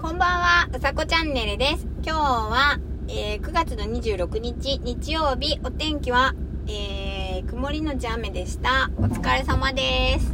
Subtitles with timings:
[0.00, 1.86] こんばんは、うさこチャンネルです。
[2.02, 6.34] 今日は、えー9月の26日、日曜日、お天気は、
[6.68, 8.90] えー曇りのち雨でした。
[8.96, 10.32] お疲れ様です。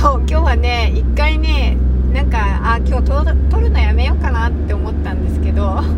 [0.00, 1.76] そう、今日はね、一回ね、
[2.12, 2.38] なんか、
[2.74, 5.84] あ、今日撮る撮るのやめようかなって思ったんですけど、あ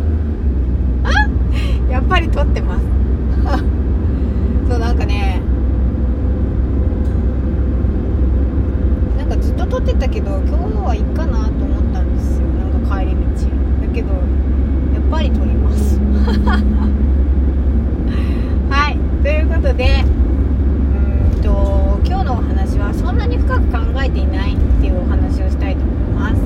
[1.89, 2.81] やっぱり撮ってます。
[4.69, 5.41] そう、なんかね、
[9.17, 13.21] なんかずっと撮ってたけど今日はいいかなと思ったんですよなんか帰り道
[13.81, 14.19] だけどや
[14.99, 15.99] っぱり撮ります
[18.69, 26.45] はいということでうーんと今日のお話はそんなに深く考えていないっていうお話をしたいと思いますう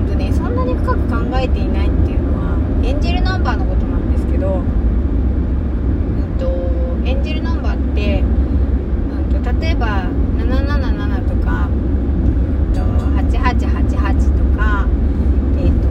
[0.00, 4.64] んとねそんなに深く考えていないっていうのはエンジェルナンバーのことなんですけどうん
[6.38, 6.46] と
[7.08, 8.26] エンジェルナンバーってう
[9.38, 10.04] んと例えば
[10.38, 11.70] 777とかう
[12.70, 14.86] んと8888とか
[15.58, 15.88] えっ、と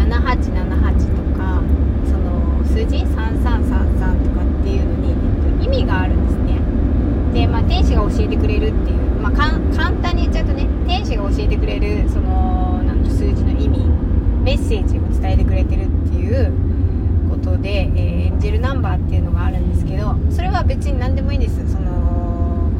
[0.00, 1.62] 7878とか
[2.06, 5.16] その数字3333とかっていうのに、えっ
[5.58, 6.60] と意味があるんですね
[7.40, 13.78] でまあ天使が教えてくれるっていうまあかん簡単に言っちゃうとね天使が教えてくれるそのなんと数字の意味
[14.42, 16.52] メッセージを伝えてくれてるっていう
[17.30, 22.70] ことで、えーエンジェルナンバーっていうのがあるんですけどそれは別に何でもいいですその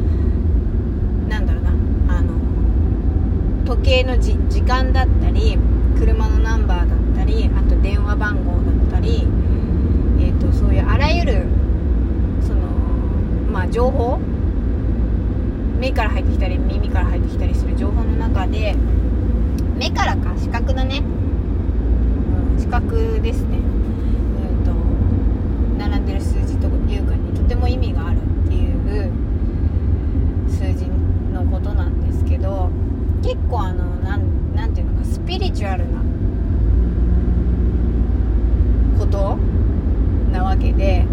[1.29, 1.71] なんだろうな
[2.09, 2.35] あの
[3.65, 5.59] 時計のじ時間だったり
[5.99, 9.29] 車のナンバーだったりあと電話番号だったり、
[10.19, 11.45] えー、とそういうあらゆる
[12.41, 12.63] その
[13.53, 14.19] まあ情報
[15.79, 18.75] 目から入ってきたり耳から入ってきたりする情報の中で
[19.77, 21.03] 目からか視覚だね、
[22.59, 24.73] 視覚ですねうんと
[25.79, 29.13] 並んでる数字というかにとても意味があるっていう
[30.49, 30.87] 数字
[31.33, 32.71] のことなんですけど
[33.23, 36.01] 結構あのなんなんていうのかスピリチュアルな
[38.99, 39.39] こと
[40.31, 41.07] なわけで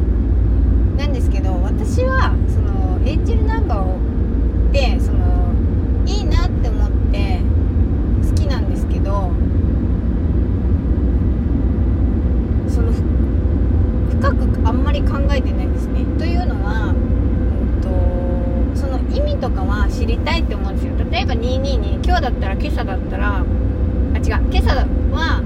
[0.98, 3.98] なんですけど私はそのエンジェルナンバーを
[4.72, 5.54] でその
[6.06, 7.40] いいなって思って
[8.28, 9.32] 好きなんですけど
[12.70, 13.02] そのふ
[14.18, 20.72] 深くあんまり考えてないんですねというのは、うんと、その意味とかは知りたいって思
[21.32, 23.44] うんですよ例えば222今日だったら今朝だったらあ
[24.18, 24.26] 違う。
[24.52, 25.44] 今朝は、う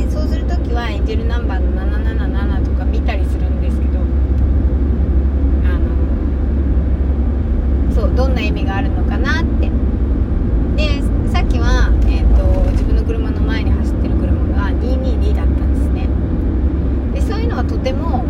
[0.05, 5.77] でそうするときはエンジェルナンバーの777とか見たりするんですけどあ
[7.89, 9.69] のそうどんな意味があるのかなって。
[10.75, 16.07] でさっきは、えー、と自分の車の前に走ってる車が222だったんですね。
[17.13, 18.25] でそういうのはとても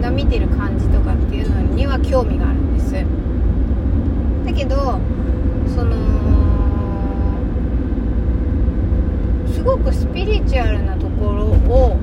[0.00, 2.92] が見てる感じとかっていうのには興味があるんです。
[4.44, 4.98] だけど
[5.74, 5.96] その
[9.52, 11.98] すごくスピリチュアルなところを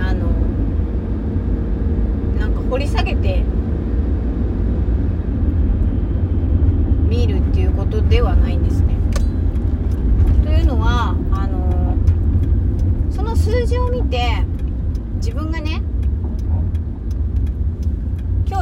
[0.00, 0.26] あの
[2.38, 3.44] なんか掘り下げて
[7.08, 8.96] 見るっていうことではないんですね。
[10.44, 11.96] というのはあの
[13.10, 14.44] その数字を見て
[15.16, 15.75] 自分がね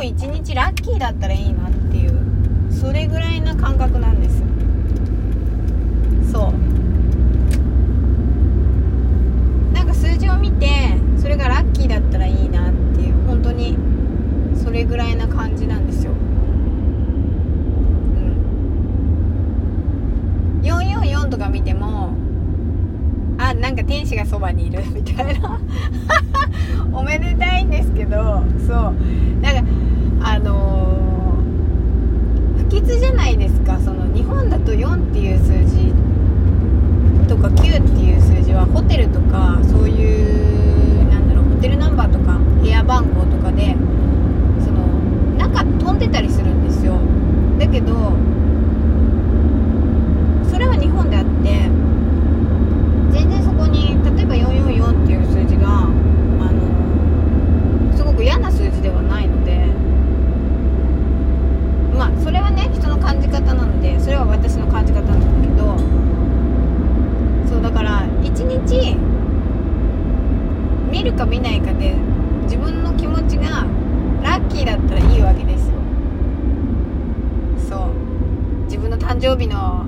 [0.04, 2.12] 一日ラッキーだったらいいなっていう
[2.70, 4.42] それぐらいな感覚なんです
[6.30, 6.52] そう。
[9.72, 10.68] なんか数字を見て
[11.16, 13.78] それがラッキーだったらいいなっていう本当に
[14.62, 16.12] それぐらいな感じなんですよ。
[16.12, 16.14] う
[20.60, 20.60] ん。
[20.62, 22.14] 444とか見ても
[23.54, 25.60] あなんか天使がそばにいるみたいな。
[26.92, 28.94] おめでたいんですけどそう。
[29.42, 29.62] なんか
[30.22, 30.84] あのー
[32.56, 33.78] 不吉じゃないですか。
[33.78, 35.92] その日本だと4っていう数字
[37.28, 37.56] とか9っ
[37.90, 43.76] ていう数字はホテルとかそういうなんだろうホテルナンバーとか部屋番号とかで
[44.64, 44.86] その
[45.38, 46.94] 中飛んでたりするんですよ
[47.58, 48.12] だけど
[50.50, 51.30] それは日本であって
[53.12, 59.66] 全然そこに例えば444っていう数字があのすごく嫌な数字ではないので
[61.96, 65.76] まあそれはね人の感じ方なのでそれは私の感じ方なんだけど
[67.48, 68.96] そうだから一日
[70.90, 71.94] 見るか見ないかで
[72.44, 73.64] 自分の気持ちが
[74.22, 75.74] ラッキーだったらいいわけですよ
[77.68, 77.90] そう
[78.64, 79.86] 自分の誕生日の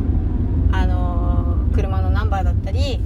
[0.72, 2.98] あの車のナンバーだったり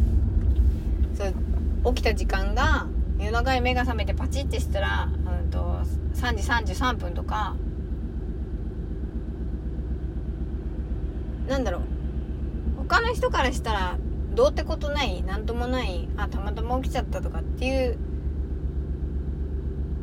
[1.18, 2.86] そう起きた時間が
[3.18, 5.08] 夜中に目が覚めてパチッてしたら、
[5.42, 5.80] うん、と
[6.14, 7.56] 3時33分とか
[11.48, 11.80] なんだろう。
[12.76, 13.98] 他の人からしたら
[14.32, 17.98] どうってことない何ともないあたまたま起きちゃったとかっていう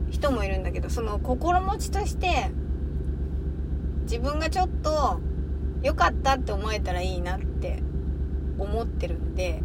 [0.09, 2.51] 人もいるんだけどその心持ちとして
[4.01, 5.21] 自分がちょっと
[5.81, 7.81] 良かったって思えたらいいなって
[8.57, 9.62] 思ってるんで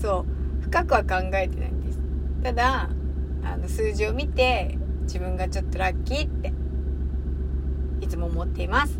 [0.00, 0.26] そ
[0.60, 2.00] う深くは考えてないんです
[2.42, 2.90] ただ
[3.44, 6.52] あの数字を見て自分がちょっとラッキーって
[8.00, 8.98] いつも思っています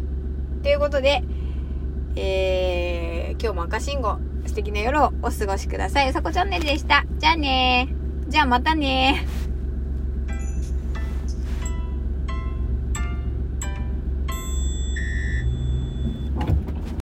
[0.63, 1.23] ということで、
[2.17, 6.11] えー、今日も赤信号素敵な夜をお過ごしください。
[6.11, 7.05] うさこチャンネルでした。
[7.19, 7.89] じゃあね
[8.29, 9.27] じゃあまたね